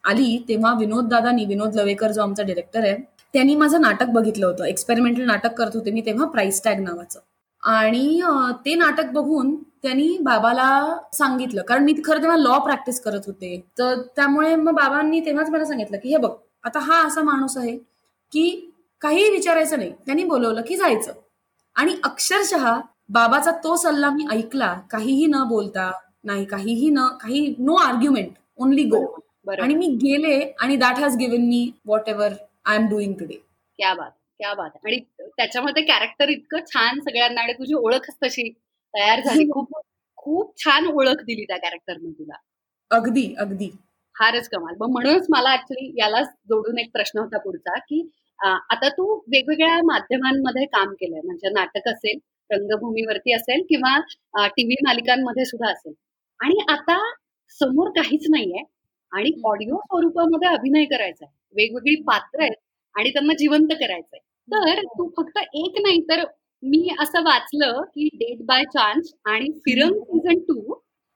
[0.04, 2.96] आली तेव्हा विनोद दादानी विनोद लवेकर जो आमचा डिरेक्टर आहे
[3.34, 4.64] त्यांनी माझं नाटक बघितलं होतं.
[4.64, 7.20] एक्सपेरिमेंटल नाटक करत होते मी तेव्हा प्राईस टॅग नावाचं.
[7.62, 8.20] आणि
[8.66, 10.68] ते नाटक बघून त्यांनी बाबाला
[11.14, 13.56] सांगितलं कारण मी खरं तेव्हा लॉ प्रॅक्टिस करत होते.
[13.78, 16.30] तर त्यामुळे मग बाबांनी तेव्हाच मला सांगितलं की हे बघ
[16.64, 17.76] आता हा असा माणूस आहे
[18.32, 18.71] की
[19.02, 19.90] काहीही विचारायचं नाही.
[20.06, 21.12] त्यांनी बोलवलं की जायचं.
[21.76, 25.90] आणि अक्षरशः बाबाचा तो सल्ला मी ऐकला काहीही न बोलता
[26.24, 29.04] नाही काहीही न काही नो आर्ग्युमेंट ओनली गो
[29.52, 31.70] आणि मी गेले आणि that has given me
[32.08, 32.32] whatever
[32.64, 33.34] I am doing today
[33.78, 34.10] क्या बात
[34.40, 34.70] क्या बात.
[34.84, 38.48] आणि त्याच्यामध्ये कॅरेक्टर इतकं छान सगळ्यांना आणि तुझी ओळखच तशी
[38.94, 39.48] तयार झाली.
[39.50, 39.74] खूप
[40.18, 42.34] खूप छान ओळख दिली त्या कॅरेक्टरने तुला.
[42.90, 43.70] अगदी अगदी.
[44.16, 44.74] फारच कमाल.
[44.80, 48.08] मग म्हणूनच मला ऍक्च्युली याला जोडून एक प्रश्न होता पुढचा की
[48.42, 51.20] आता तू वेगवेगळ्या माध्यमांमध्ये काम केलंय.
[51.24, 52.18] म्हणजे नाटक असेल
[52.50, 53.96] रंगभूमीवरती असेल किंवा
[54.56, 55.92] टीव्ही मालिकांमध्ये सुद्धा असेल.
[56.40, 56.98] आणि आता
[57.60, 58.62] समोर काहीच नाहीये
[59.12, 62.56] आणि ऑडिओ स्वरूपामध्ये अभिनय करायचा आहे वेगवेगळी पात्र आहेत
[62.94, 64.18] आणि त्यांना जिवंत करायचंय.
[64.48, 66.24] तर तू फक्त एक नाही तर
[66.62, 70.74] मी असं वाचलं की डेट बाय चान्स आणि फिरंग सीझन टू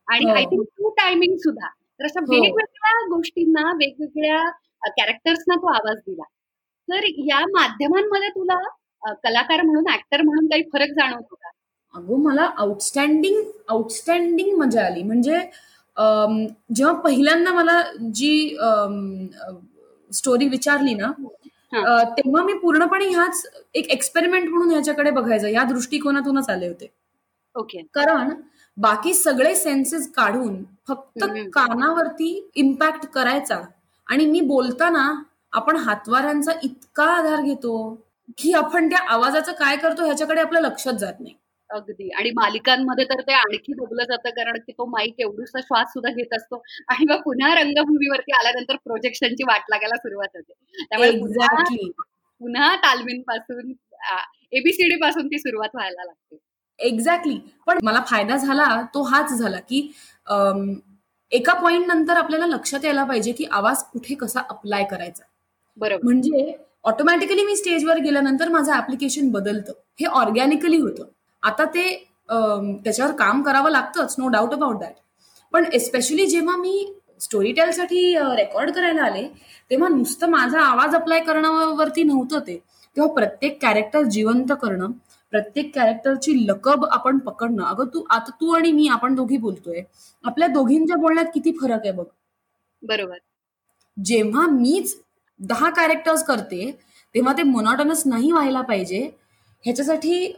[0.08, 1.68] आणि आय थिंक टू टायमिंग सुद्धा.
[2.00, 2.32] तर अशा हो.
[2.32, 4.48] वेगवेगळ्या गोष्टींना वेगवेगळ्या
[4.90, 6.24] कॅरेक्टर्सना तो आवाज दिला.
[6.88, 8.58] तर या माध्यमांमध्ये तुला
[9.22, 11.50] कलाकार म्हणून ऍक्टर म्हणून काही फरक जाणवतो का?
[11.94, 15.02] अगो मला आउटस्टँडिंग आउटस्टँडिंग मजा आली.
[15.02, 15.38] म्हणजे
[15.96, 17.80] जेव्हा पहिल्यांदा मला
[18.14, 18.56] जी
[20.10, 21.10] स्टोरी विचारली ना
[22.16, 25.46] तेव्हा मी पूर्णपणे ह्याच एक एक्सपेरिमेंट म्हणून ह्याच्याकडे बघायचं.
[25.48, 26.90] या दृष्टिकोनातूनच आले होते.
[27.56, 27.80] ओके.
[27.94, 28.30] कारण
[28.76, 33.60] बाकी सगळे सेन्सेस काढून फक्त कानावरती इम्पॅक्ट करायचा
[34.06, 35.12] आणि मी बोलताना
[35.56, 37.74] आपण हातवाऱ्यांचा इतका आधार घेतो
[38.38, 41.34] की आपण त्या आवाजाचं काय करतो ह्याच्याकडे आपलं लक्षच जात नाही.
[41.70, 42.08] अगदी.
[42.10, 46.34] आणि मालिकांमध्ये तर ते आणखी दबलं जातं कारण की तो माईक एवढूसा श्वास सुद्धा घेत
[46.36, 46.62] असतो.
[46.88, 50.52] आणि मग पुन्हा रंगभूमीवरती आल्यानंतर प्रोजेक्शनची वाट लागायला सुरुवात होते.
[50.80, 51.10] त्यामुळे
[52.40, 53.72] पुन्हा तालमींपासून
[54.52, 56.36] एबीसीडी पासून ती सुरुवात व्हायला लागते.
[56.78, 59.80] एक्झॅक्टली पण मला फायदा झाला तो हाच झाला की
[61.32, 65.22] एका पॉइंट नंतर आपल्याला लक्षात यायला पाहिजे की आवाज कुठे कसा अप्लाय करायचा.
[65.76, 66.04] बरोबर.
[66.04, 66.52] म्हणजे
[66.84, 69.72] ऑटोमॅटिकली मी स्टेजवर गेल्यानंतर माझं ऍप्लिकेशन बदलतं.
[70.00, 71.04] हे ऑर्गॅनिकली होतं.
[71.42, 71.88] आता ते
[72.28, 74.94] त्याच्यावर काम करावं लागतंच नो डाऊट अबाउट दॅट
[75.52, 76.86] पण एस्पेशली जेव्हा मी
[77.20, 78.00] स्टोरी टेलसाठी
[78.36, 79.26] रेकॉर्ड करायला आले
[79.70, 82.56] तेव्हा नुसतं माझा आवाज अप्लाय करण्यावरती नव्हतं ते.
[82.96, 84.90] तेव्हा प्रत्येक कॅरेक्टर जिवंत करणं
[85.32, 87.62] प्रत्येक कॅरेक्टरची लकब आपण पकडणं.
[87.64, 89.80] अगं तू आता तू आणि मी आपण दोघी बोलतोय.
[90.24, 92.04] आपल्या दोघींच्या बोलण्यात किती फरक आहे बघ.
[92.82, 93.16] बरोबर.
[93.96, 94.94] जेव्हा मीच
[95.40, 96.70] दहा कॅरेक्टर्स करते
[97.14, 99.00] तेव्हा ते मोनॉटनस नाही व्हायला पाहिजे.
[99.64, 100.32] ह्याच्यासाठी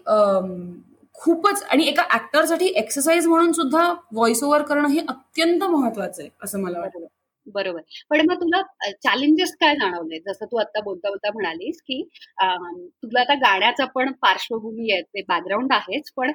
[1.16, 3.82] खूपच आणि एका ऍक्टरसाठी एक्सरसाइज म्हणून सुद्धा
[4.12, 7.06] व्हॉइस ओव्हर करणं हे अत्यंत महत्वाचं आहे असं मला वाटतं.
[7.46, 7.80] बरोबर.
[8.10, 8.60] पण मग तुला
[9.04, 10.18] चॅलेंजेस काय जाणवले?
[10.20, 12.02] जसं तू आता बोलता बोलता म्हणालीस की
[12.40, 16.32] तुला आता गाण्याचा पण पार्श्वभूमी आहे ते बॅकग्राऊंड आहेच पण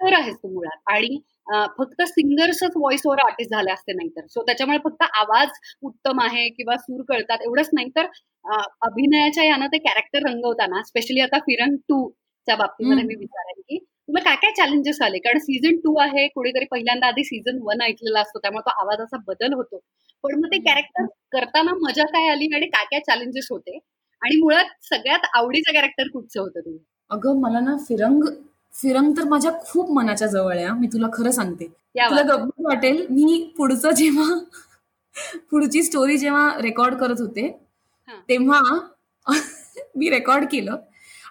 [0.00, 0.78] ऍक्टर आहेस तू मुळात.
[0.86, 1.18] आणि
[1.78, 5.48] फक्त सिंगर्सच व्हॉइस ओव्हर आर्टिस्ट झाले असते नाही तर सो त्याच्यामुळे फक्त आवाज
[5.82, 7.88] उत्तम आहे किंवा सूर कळतात एवढंच नाही.
[7.96, 8.06] तर
[8.82, 12.08] अभिनयाच्या यानं ते कॅरेक्टर रंगवताना स्पेशली आता फिरंग टू
[12.46, 15.18] च्या बाबतीमध्ये मी विचारेन की तुला काय काय चॅलेंजेस आले?
[15.18, 19.52] कारण सीझन टू आहे कोणीतरी पहिल्यांदा आधी सीझन वन ऐकलेला असतो त्यामुळे तो आवाजाचा बदल
[19.54, 19.78] होतो.
[20.24, 23.78] पण मग ते कॅरेक्टर करताना मजा काय आली आणि काय काय चॅलेंजेस होते?
[24.22, 26.78] आणि मुळात सगळ्यात आवडीचं कॅरेक्टर कुठचं होतं तुझं?
[27.10, 28.24] अगं मला ना फिरंग
[28.74, 31.64] फिरंग तर माझ्या खूप मनाच्या जवळ आहे मी तुला खरं सांगते.
[32.10, 34.38] तुला गमत वाटेल मी पुढचं जेव्हा
[35.50, 37.48] पुढची स्टोरी जेव्हा रेकॉर्ड करत होते
[38.28, 38.60] तेव्हा
[39.96, 40.76] मी रेकॉर्ड केलं.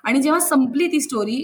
[0.03, 1.35] आणि जेव्हा संपली ती स्टोरी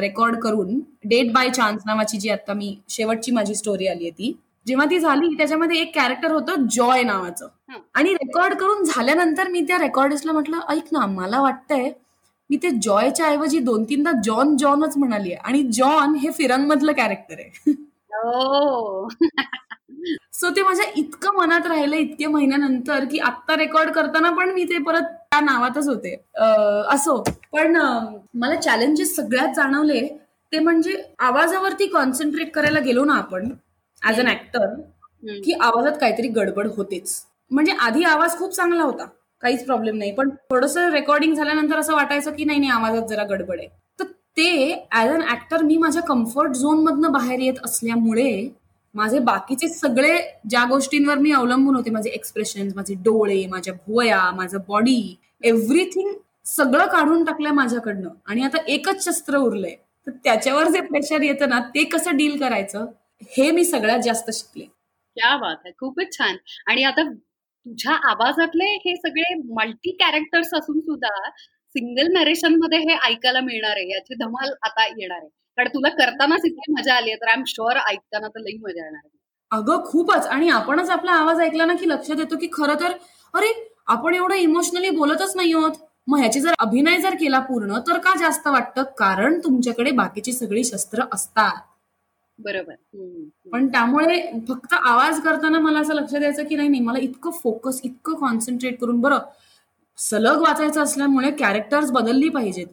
[0.00, 4.32] रेकॉर्ड करून डेट बाय चान्स नावाची जी आता मी शेवटची माझी स्टोरी आली आहे ती
[4.66, 7.46] जेव्हा ती झाली त्याच्यामध्ये एक कॅरेक्टर होतं जॉय नावाचं.
[7.94, 11.90] आणि रेकॉर्ड करून झाल्यानंतर मी त्या रेकॉर्डिस्टला म्हटलं ऐक ना मला वाटतंय
[12.50, 17.40] मी ते जॉयच्या ऐवजी दोन तीनदा जॉन जॉनच म्हणाली आणि जॉन हे फिरंग मधलं कॅरेक्टर
[17.40, 17.72] आहे
[20.32, 24.78] सो ते माझ्या इतकं मनात राहिलं इतक्या महिन्यानंतर की आत्ता रेकॉर्ड करताना पण मी ते
[24.78, 26.14] परत त्या नावातच होते.
[26.94, 27.16] असो.
[27.52, 27.76] पण
[28.34, 30.00] मला चॅलेंजेस सगळ्यात जाणवले
[30.52, 33.48] ते म्हणजे आवाजावरती कॉन्सन्ट्रेट करायला गेलो ना आपण
[34.02, 34.74] ऍज अन ऍक्टर
[35.44, 37.20] की आवाजात काहीतरी गडबड होतेच.
[37.50, 39.06] म्हणजे आधी आवाज खूप चांगला होता.
[39.44, 40.12] काहीच प्रॉब्लेम नाही.
[40.12, 43.68] पण थोडस रेकॉर्डिंग झाल्यानंतर असं वाटायचं की नाही नाही आवाजात जरा गडबड आहे.
[43.98, 44.04] तर
[44.36, 48.48] ते ऍज अन ऍक्टर मी माझ्या कम्फर्ट झोन मधनं बाहेर येत असल्यामुळे
[48.94, 54.58] माझे बाकीचे सगळे ज्या गोष्टींवर मी अवलंबून होते माझे एक्सप्रेशन माझे डोळे माझ्या भुवया माझं
[54.68, 56.12] बॉडी एव्हरीथिंग
[56.46, 58.08] सगळं काढून टाकलंय माझ्याकडनं.
[58.26, 59.74] आणि आता एकच शस्त्र उरलंय.
[60.06, 62.86] तर त्याच्यावर जे प्रेशर येतं ना ते कसं डील करायचं
[63.38, 64.64] हे मी सगळ्यात जास्त शिकले.
[65.16, 65.72] क्या बात आहे.
[65.78, 66.36] खूपच छान.
[66.66, 67.02] आणि आता
[67.66, 71.28] तुझ्या आवाजातले हे सगळे मल्टी कॅरेक्टर्स असून सुद्धा
[71.74, 75.28] सिंगल नरेशनमध्ये हे ऐकायला मिळणार आहे याची धमाल आता येणार आहे.
[75.58, 78.84] कारण तुला करतानाच इतकी मजा आली आहे तर आय एम शुअर ऐकताना तर लई मजा
[78.84, 79.00] येणार
[79.50, 80.26] अगं खूपच.
[80.26, 82.92] आणि आपणच आपला आवाज ऐकला ना की लक्षात येतो की खरं तर
[83.34, 83.52] अरे
[83.88, 85.72] आपण एवढं इमोशनली बोलतच नाही आहोत.
[86.08, 88.82] मग ह्याची जर अभिनय जर केला पूर्ण तर का जास्त वाटतं?
[88.98, 91.60] कारण तुमच्याकडे बाकीची सगळी शस्त्र असतात.
[92.38, 92.74] बरोबर.
[93.52, 97.80] पण त्यामुळे फक्त आवाज करताना मला असं लक्षात द्यायचं की नाही नाही मला इतकं फोकस
[97.84, 99.18] इतकं कॉन्सन्ट्रेट करून बरं
[99.98, 102.66] सलग वाचायचं असल्यामुळे कॅरेक्टर्स बदलली पाहिजेत.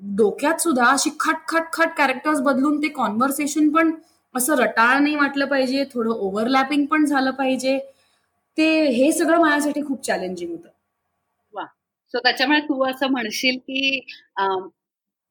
[0.00, 3.92] डोक्यात सुद्धा अशी खट खट खट कॅरेक्टर्स बदलून ते कॉन्व्हर्सेशन पण
[4.34, 7.78] असं रटाळ नाही वाटलं पाहिजे थोडं ओव्हरलॅपिंग पण झालं पाहिजे.
[8.58, 10.68] ते हे सगळं माझ्यासाठी खूप चॅलेंजिंग होतं.
[11.54, 11.64] वा
[12.14, 14.00] सो त्याच्यामुळे तू असं म्हणशील की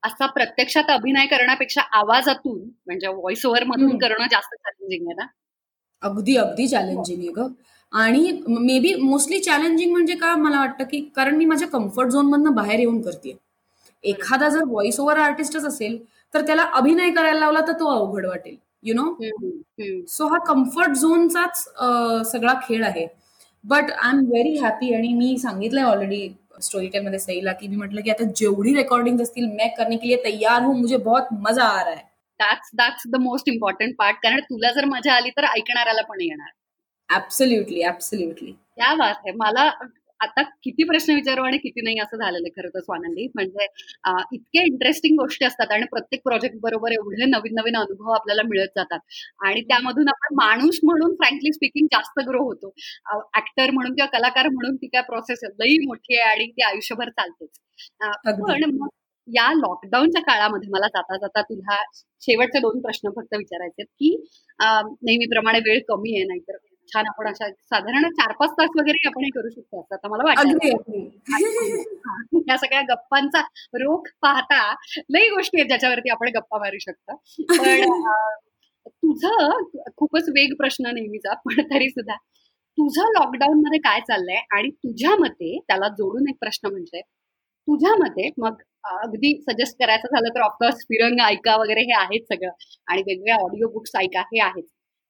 [0.06, 5.26] असा प्रत्यक्षात अभिनय करण्यापेक्षा आवाजातून म्हणजे व्हॉइस ओव्हर मधून करणं जास्त चॅलेंजिंग आहे ना?
[6.04, 7.48] अगदी अगदी चॅलेंजिंग आहे ग.
[7.94, 12.26] आणि मे बी मोस्टली चॅलेंजिंग म्हणजे का मला वाटतं की कारण मी माझ्या कम्फर्ट झोन
[12.26, 13.36] मधनं बाहेर येऊन करते
[14.04, 15.98] एखादा जर व्हॉइस ओव्हर आर्टिस्टच असेल
[16.34, 19.12] तर त्याला अभिनय करायला लावला तर तो अवघड वाटेल यु नो
[20.08, 21.64] सो हा कम्फर्ट झोनचाच
[22.32, 23.06] सगळा खेळ आहे.
[23.64, 26.28] But I am very happy आणि मी सांगितलंय ऑलरेडी
[26.62, 30.08] स्टोरी टेल मध्ये सहीला की मी म्हटलं की आता जेवढी रेकॉर्डिंग असतील मैं करने के
[30.08, 32.04] लिए तैयार हूँ मुझे बहुत मजा आ रहा है.
[32.40, 36.50] That's that's the most important part कारण तुला जर मजा आली तर ऐकणाऱ्याला पण येणार.
[37.10, 39.70] ऍब्सोल्युटली ऍब्सोल्युटली क्या बात आहे मला
[40.26, 43.26] आता किती प्रश्न विचारू आणि किती नाही असं झालेलं खरं तर स्वानंदी.
[43.36, 43.66] म्हणजे
[44.36, 49.00] इतके इंटरेस्टिंग गोष्टी असतात आणि प्रत्येक प्रोजेक्ट बरोबर एवढे नवीन नवीन अनुभव आपल्याला मिळत जातात.
[49.46, 52.74] आणि त्यामधून आपण माणूस म्हणून फ्रँकली स्पीकिंग जास्त ग्रो होतो.
[53.38, 57.60] ऍक्टर म्हणून किंवा कलाकार म्हणून ती काय प्रोसेस लई मोठी आहे आणि ती आयुष्यभर चालतेच.
[58.42, 58.88] पण
[59.28, 61.76] या लॉकडाऊनच्या काळामध्ये मला जाता जाता तुला
[62.24, 64.16] शेवटचे दोन प्रश्न फक्त विचारायचे की
[64.60, 66.58] नेहमीप्रमाणे वेळ कमी आहे नाहीतर
[66.90, 70.24] छान आपण अशा साधारण चार पाच तास वगैरे आपण हे करू शकतो असं आता मला
[70.24, 70.68] वाटतं
[72.50, 73.42] या सगळ्या गप्पांचा
[73.76, 74.60] रोख पाहता
[75.10, 77.16] लई गोष्टी आहेत ज्याच्यावरती आपण गप्पा मारू शकतो.
[77.50, 78.02] पण
[78.88, 79.64] तुझं
[79.98, 82.16] खूपच वेग प्रश्न नेहमीचा पण तरी सुद्धा
[82.78, 84.40] तुझं लॉकडाऊन मध्ये काय चाललंय?
[84.52, 88.62] आणि तुझ्या मते त्याला जोडून एक प्रश्न म्हणजे तुझ्या मते मग
[88.94, 92.52] अगदी सजेस्ट करायचं झालं तर ऑफकोर्स फिरंग ऐका वगैरे हे आहेत सगळं.
[92.88, 94.64] आणि वेगवेगळ्या ऑडिओ बुक्स ऐका हे आहेत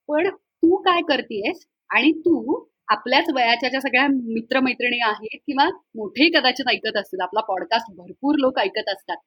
[0.09, 0.29] पण
[0.65, 6.97] तू काय करतेस आणि तू आपल्याच वयाच्या ज्या सगळ्या मित्रमैत्रिणी आहेत किंवा मोठेही कदाचित ऐकत
[6.97, 9.17] असतील आपला पॉडकास्ट भरपूर लोक ऐकत असतात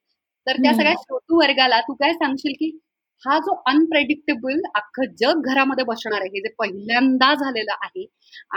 [0.47, 2.71] तर त्या सगळ्या श्रोतू वर्गाला तू काय सांगशील की
[3.23, 8.05] हा जो अनप्रेडिक्टेबल अख्खं जग घरामध्ये बसणार आहे जे पहिल्यांदा झालेलं आहे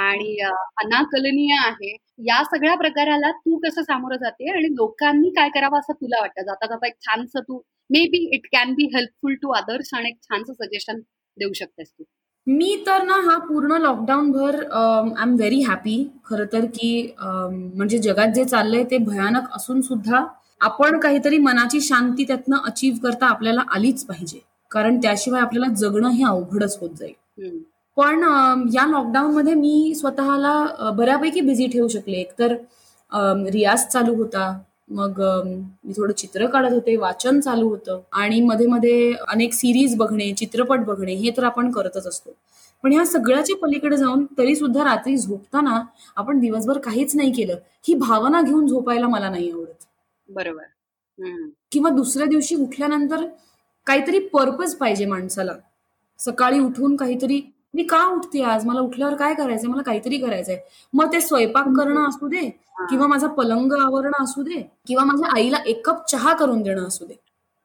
[0.01, 0.35] आणि
[0.77, 6.19] अनाकलनीय आहे या सगळ्या प्रकाराला तू कसं सामोरं जाते आणि लोकांनी काय करावं असं तुला
[6.21, 6.41] वाटतं?
[6.41, 7.61] जाता जाता एक छानसं तू
[8.07, 10.99] maybe it can be helpful to others आणि एक छानसं सजेशन
[11.37, 12.03] देऊ शकतेस तू.
[12.47, 17.97] मी तर ना हा पूर्ण लॉकडाऊन भर आय एम व्हेरी हॅपी खर तर की म्हणजे
[17.97, 20.23] जगात जे चाललंय ते भयानक असून सुद्धा
[20.61, 24.39] आपण काहीतरी मनाची शांती त्यातनं अचीव करता आपल्याला आलीच पाहिजे.
[24.71, 27.13] कारण त्याशिवाय आपल्याला जगणं हे अवघडच होत जाईल.
[27.97, 28.23] पण
[28.73, 32.17] या लॉकडाऊन मध्ये मी स्वतःला बऱ्यापैकी बिझी ठेवू शकले.
[32.17, 32.55] एकतर
[33.51, 34.51] रियाज चालू होता.
[34.91, 40.31] मग मी थोडं चित्र काढत होते वाचन चालू होतं आणि मध्ये मध्ये अनेक सिरीज बघणे
[40.33, 42.35] चित्रपट बघणे हे तर आपण करतच असतो.
[42.83, 45.81] पण ह्या सगळ्याच्या पलीकडे जाऊन तरी सुद्धा रात्री झोपताना
[46.15, 47.55] आपण दिवसभर काहीच नाही केलं.
[47.87, 49.85] ही भावना घेऊन झोपायला मला नाही आवडत.
[50.29, 50.63] बरोबर.
[51.71, 53.25] किंवा दुसऱ्या दिवशी उठल्यानंतर
[53.87, 55.53] काहीतरी पर्पज पाहिजे माणसाला.
[56.19, 57.41] सकाळी उठून काहीतरी
[57.73, 58.65] मी का उठते आज?
[58.65, 59.69] मला उठल्यावर काय करायचंय?
[59.69, 60.57] मला काहीतरी करायचंय.
[60.93, 62.49] मग ते स्वयंपाक करणं असू दे
[62.89, 67.05] किंवा माझा पलंग आवरणं असू दे किंवा माझ्या आईला एक कप चहा करून देणं असू
[67.05, 67.13] दे.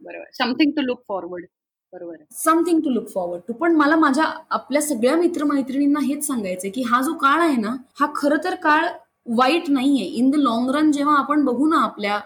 [0.00, 0.24] बरोबर.
[0.34, 1.44] समथिंग टू लुक फॉरवर्ड
[1.92, 2.16] बरोबर.
[2.36, 7.00] Something to look forward to पण मला माझ्या आपल्या सगळ्या मित्रमैत्रिणींना हेच सांगायचंय की हा
[7.02, 8.86] जो काळ आहे ना हा खरं तर काळ
[9.28, 10.04] वाईट नाहीये.
[10.06, 12.18] इन द लॉंग रन जेव्हा आपण बघू ना आपल्या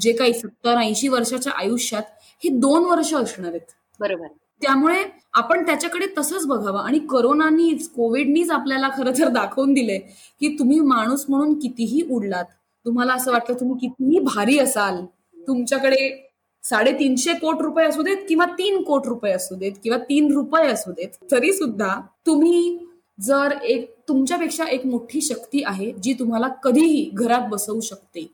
[0.00, 2.02] जे काही सत्तर ऐंशी वर्षाच्या आयुष्यात
[2.42, 3.72] हे दोन वर्ष असणार आहेत.
[4.00, 4.26] बरोबर.
[4.62, 6.80] त्यामुळे आपण त्याच्याकडे तसंच बघावं.
[6.80, 9.98] आणि करोनानीच कोविडनीच आपल्याला खरं तर दाखवून दिले
[10.40, 12.44] की तुम्ही माणूस म्हणून कितीही उडलात
[12.86, 15.04] तुम्हाला असं वाटतं तुम्ही कितीही भारी असाल
[15.48, 16.28] तुमच्याकडे
[16.64, 20.92] साडेतीनशे कोट रुपये असू देत किंवा तीन कोट रुपये असू देत किंवा तीन रुपये असू
[20.92, 21.94] देत तरी सुद्धा
[22.26, 22.78] तुम्ही
[23.20, 28.26] जर एक तुमच्यापेक्षा एक मोठी शक्ती आहे जी तुम्हाला कधीही घरात बसवू शकते.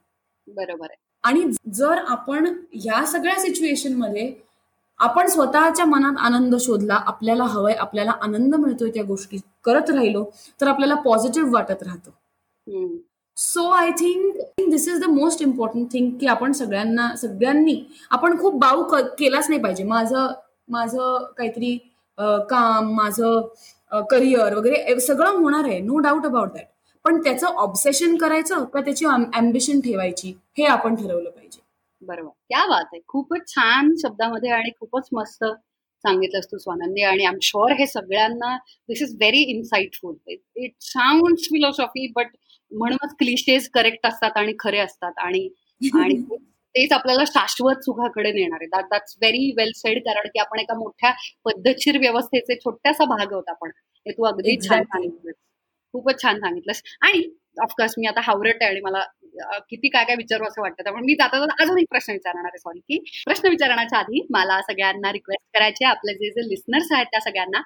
[0.49, 0.97] बरोबर आहे.
[1.23, 1.43] आणि
[1.75, 4.33] जर आपण या सगळ्या सिच्युएशनमध्ये
[5.01, 10.25] आपण स्वतःच्या मनात आनंद शोधला आपल्याला हवंय आपल्याला आनंद मिळतोय त्या गोष्टी करत राहिलो
[10.61, 12.11] तर आपल्याला पॉझिटिव्ह वाटत राहतं.
[13.37, 14.37] So I think
[14.71, 17.81] this is the most important thing की आपण सगळ्यांना सगळ्यांनी
[18.11, 18.83] आपण खूप बाऊ
[19.19, 19.85] केलाच नाही पाहिजे.
[19.85, 20.33] माझं
[20.69, 21.77] माझं काहीतरी
[22.51, 25.79] काम माझं करिअर वगैरे सगळं होणार आहे.
[25.81, 26.67] नो डाऊट अबाउट दॅट
[27.05, 31.61] पण त्याचं ऑब्सेशन करायचं का त्याची अम्बिशन ठेवायची हे आपण ठरवलं पाहिजे.
[32.03, 32.31] बरोबर.
[32.49, 33.01] क्या बात आहे.
[33.09, 35.45] खूपच छान शब्दामध्ये आणि खूपच मस्त
[36.05, 38.57] सांगितलंस तू स्वानंदी आणि आय एम शुअर हे सगळ्यांना
[38.89, 40.15] this is very insightful
[40.57, 42.29] it sound philosophy but
[42.73, 45.49] म्हणूनच क्लिशेज करेक्ट असतात आणि खरे असतात आणि
[45.95, 46.15] आणि
[46.75, 48.59] तेच आपल्याला शाश्वत सुखाकडे नेणार.
[48.61, 51.13] आहे that that's very well said कारण की आपण एका मोठ्या
[51.47, 53.71] पद्धतशीर व्यवस्थेचे छोट्यासा भाग होता आपण.
[54.07, 55.31] हे तू अगदी छान सांगितलं
[55.95, 56.83] खूपच छान सांगितलंस.
[57.03, 57.23] आणि
[57.63, 59.03] ऑफकोर्स मी आता हावरट आहे आणि मला
[59.71, 62.59] किती काय काय विचारू असं वाटतं त्यामुळे मी जाता जाता अजून एक प्रश्न विचारणार आहे
[62.59, 62.99] सॉरी की.
[63.27, 67.61] प्रश्न विचारण्याच्या आधी मला सगळ्यांना रिक्वेस्ट करायचे आपले जे जे लिस्नर्स आहेत त्या सगळ्यांना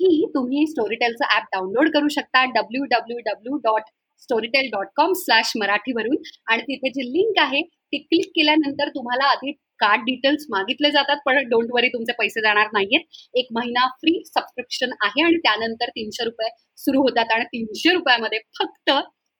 [0.00, 3.90] की तुम्ही स्टोरीटेलचं ऍप डाउनलोड करू शकता W W W dot
[4.22, 6.16] Storytel dot com slash मराठीवरून.
[6.46, 11.16] आणि तिथे जी लिंक आहे ती क्लिक केल्यानंतर तुम्हाला आधी कार्ड डिटेल्स मागितले जातात.
[11.26, 13.04] पण डोंट वरी तुमचे पैसे जाणार नाहीयेत.
[13.34, 18.90] एक महिना फ्री सबस्क्रिप्शन आहे आणि त्यानंतर तीनशे रुपये सुरू होतात आणि तीनशे रुपयामध्ये फक्त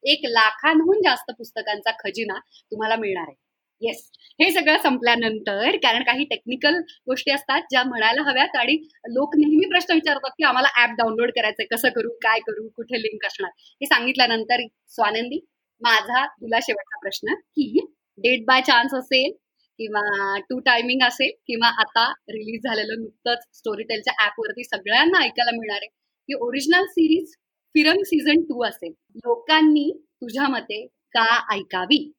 [0.05, 2.39] एक लाखांहून जास्त पुस्तकांचा खजिना
[2.73, 3.35] तुम्हाला मिळणार आहे.
[3.83, 4.01] येस
[4.41, 6.75] हे सगळं संपल्यानंतर कारण काही टेक्निकल
[7.07, 8.77] गोष्टी असतात ज्या म्हणायला हव्यात आणि
[9.09, 13.27] लोक नेहमी प्रश्न विचारतात की आम्हाला ऍप डाउनलोड करायचंय कसं करू काय करू कुठे लिंक
[13.27, 13.51] असणार?
[13.81, 15.39] हे सांगितल्यानंतर स्वानंदी
[15.83, 17.87] माझा तुला शेवटचा प्रश्न की
[18.19, 19.33] डेट बाय चान्स असेल
[19.79, 20.03] किंवा
[20.51, 25.89] टू टायमिंग असेल किंवा आता रिलीज झालेलं नुकतंच स्टोरी टेलच्या ऍपवरती सगळ्यांना ऐकायला मिळणार आहे
[26.29, 27.33] की original series
[27.75, 28.93] Firang season two असेल.
[29.17, 32.11] लोकांनी तुझ्या मते का ऐकावी?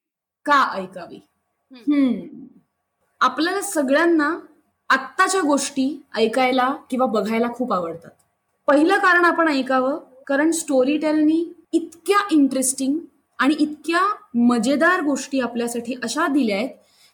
[0.45, 1.19] का ऐकावी?
[3.21, 4.37] आपल्याला सगळ्यांना
[4.89, 8.09] आत्ताच्या गोष्टी ऐकायला किंवा बघायला खूप आवडतात.
[8.67, 12.97] पहिलं कारण आपण ऐकावं कारण स्टोरी टेलनी इतक्या इंटरेस्टिंग
[13.39, 14.01] आणि इतक्या
[14.35, 16.69] मजेदार गोष्टी आपल्यासाठी अशा दिल्या आहेत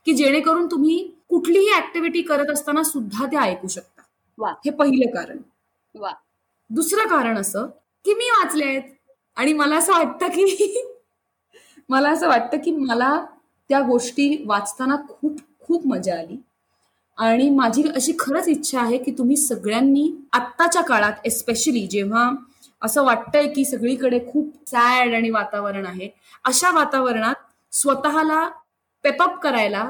[0.05, 0.97] की जेणेकरून तुम्ही
[1.29, 4.01] कुठलीही ऍक्टिव्हिटी करत असताना सुद्धा ते ऐकू शकता.
[4.37, 4.51] वा.
[4.65, 5.37] हे पहिलं कारण.
[5.95, 6.11] वा.
[6.69, 7.67] दुसरं कारण असं
[8.05, 8.83] की मी वाचले आहेत.
[9.37, 10.45] आणि मला असं वाटतं की
[11.89, 13.15] मला असं वाटतं की मला
[13.69, 16.37] त्या गोष्टी वाचताना खूप खूप मजा आली.
[17.17, 22.29] आणि माझी अशी खरंच इच्छा आहे की तुम्ही सगळ्यांनी आत्ताच्या काळात एस्पेशली जेव्हा
[22.81, 26.09] असं वाटतंय की सगळीकडे खूप सॅड आणि वातावरण आहे
[26.45, 27.35] अशा वातावरणात
[27.73, 28.47] स्वतःला
[29.03, 29.89] पेपअप करायला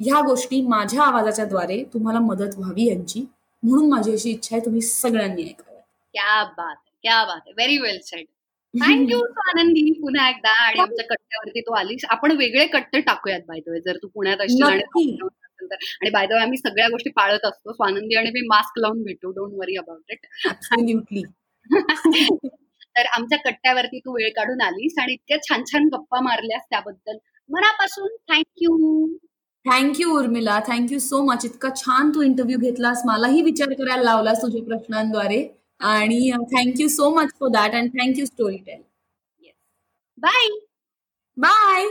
[0.00, 3.24] ह्या गोष्टी माझ्या आवाजाच्या द्वारे तुम्हाला मदत व्हावी यांची.
[3.62, 5.80] म्हणून माझी अशी इच्छा आहे तुम्ही सगळ्यांनी ऐकाव्या
[7.04, 8.26] क्या बात आहे व्हेरी वेल सेड
[8.74, 12.04] थँक्यू आनंदी पुन्हा एकदा आणि आमच्या कट्ट्यावरती तू आलीस.
[12.10, 14.82] आपण वेगळे कट्टे टाकूयात बाय द वे जर तू पुण्यात असशील आणि
[15.62, 16.10] तर.
[16.12, 17.72] बाय द वे आम्ही सगळ्या गोष्टी पाळत असतो.
[17.72, 19.30] स्वानंदी आणि मी मास्क लावून भेटू.
[19.30, 20.26] Don't worry about it.
[22.96, 27.16] तर आमच्या कट्ट्यावरती तू वेळ काढून आलीस आणि इतक्या छान छान गप्पा मारल्यास त्याबद्दल
[27.50, 29.06] मनापासून thank you
[29.66, 33.02] thank you Urmila thank you so much इतका छान तू इंटरव्ह्यू घेतलास.
[33.06, 35.40] मलाही विचार करायला लावलास तुझ्या प्रश्नांद्वारे.
[35.80, 38.26] आणि thank you so much for that and thank you
[38.58, 38.82] Storytel
[40.18, 40.48] bye
[41.36, 41.86] bye